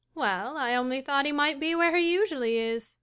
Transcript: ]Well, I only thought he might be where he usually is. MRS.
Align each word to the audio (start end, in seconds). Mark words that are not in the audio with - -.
]Well, 0.15 0.57
I 0.57 0.73
only 0.73 1.01
thought 1.01 1.27
he 1.27 1.31
might 1.31 1.59
be 1.59 1.75
where 1.75 1.95
he 1.95 2.11
usually 2.11 2.57
is. 2.57 2.95
MRS. 2.95 2.97